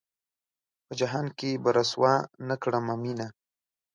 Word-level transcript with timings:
پۀ 0.85 0.93
جهان 0.99 1.25
کښې 1.37 1.51
به 1.63 1.69
رسوا 1.77 2.13
نۀ 2.47 2.55
کړمه 2.63 2.95
مينه 3.03 3.27